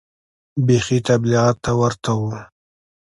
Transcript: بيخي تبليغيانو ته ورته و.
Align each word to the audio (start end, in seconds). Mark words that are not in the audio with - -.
بيخي 0.65 0.99
تبليغيانو 1.07 1.57
ته 1.63 1.71
ورته 1.79 2.11
و. 2.19 2.21